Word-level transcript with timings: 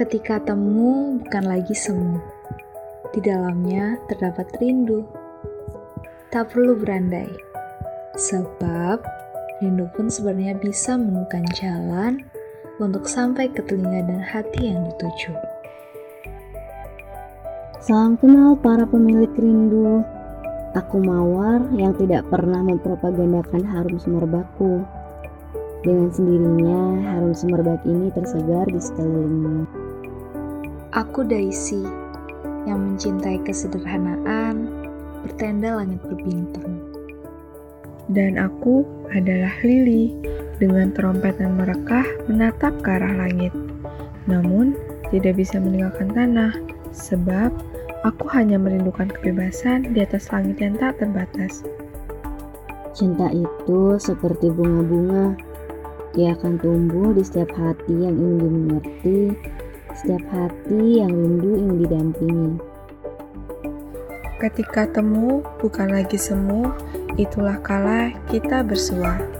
Ketika 0.00 0.40
temu 0.40 1.20
bukan 1.20 1.44
lagi 1.44 1.76
semu. 1.76 2.16
Di 3.12 3.20
dalamnya 3.20 4.00
terdapat 4.08 4.48
rindu. 4.56 5.04
Tak 6.32 6.56
perlu 6.56 6.72
berandai. 6.72 7.28
Sebab 8.16 9.04
rindu 9.60 9.92
pun 9.92 10.08
sebenarnya 10.08 10.56
bisa 10.56 10.96
menemukan 10.96 11.44
jalan 11.52 12.24
untuk 12.80 13.04
sampai 13.04 13.52
ke 13.52 13.60
telinga 13.60 14.08
dan 14.08 14.24
hati 14.24 14.72
yang 14.72 14.88
dituju. 14.88 15.36
Salam 17.84 18.16
kenal 18.16 18.56
para 18.56 18.88
pemilik 18.88 19.28
rindu. 19.36 20.00
Aku 20.80 20.96
Mawar 21.04 21.60
yang 21.76 21.92
tidak 22.00 22.24
pernah 22.32 22.64
mempropagandakan 22.64 23.68
harum 23.68 24.00
semerbakku. 24.00 24.80
Dengan 25.84 26.08
sendirinya, 26.08 27.04
harum 27.04 27.36
semerbak 27.36 27.84
ini 27.84 28.08
tersebar 28.16 28.64
di 28.64 28.80
sekelilingmu. 28.80 29.89
Aku 30.90 31.22
Daisy 31.22 31.86
yang 32.66 32.82
mencintai 32.82 33.38
kesederhanaan, 33.46 34.66
bertenda 35.22 35.78
langit 35.78 36.02
berbintang. 36.02 36.82
Dan 38.10 38.34
aku 38.34 38.82
adalah 39.14 39.54
Lily 39.62 40.10
dengan 40.58 40.90
trompetan 40.90 41.54
merekah 41.54 42.02
menatap 42.26 42.74
ke 42.82 42.90
arah 42.90 43.14
langit. 43.22 43.54
Namun, 44.26 44.74
tidak 45.14 45.38
bisa 45.38 45.62
meninggalkan 45.62 46.10
tanah, 46.10 46.58
sebab 46.90 47.54
aku 48.02 48.26
hanya 48.34 48.58
merindukan 48.58 49.14
kebebasan 49.14 49.94
di 49.94 50.02
atas 50.02 50.26
langit 50.34 50.58
yang 50.58 50.74
tak 50.74 50.98
terbatas. 50.98 51.62
Cinta 52.98 53.30
itu 53.30 53.94
seperti 53.94 54.50
bunga-bunga 54.50 55.38
ia 56.18 56.34
akan 56.34 56.58
tumbuh 56.58 57.14
di 57.14 57.22
setiap 57.22 57.54
hati 57.54 57.94
yang 57.94 58.18
ingin 58.18 58.42
dimengerti, 58.42 59.18
setiap 59.96 60.24
hati 60.30 61.02
yang 61.02 61.10
rindu 61.10 61.56
ingin 61.56 61.76
didampingi. 61.86 62.52
Ketika 64.40 64.88
temu 64.88 65.44
bukan 65.60 65.92
lagi 65.92 66.16
semu, 66.16 66.72
itulah 67.20 67.60
kala 67.60 68.14
kita 68.32 68.64
bersua. 68.64 69.39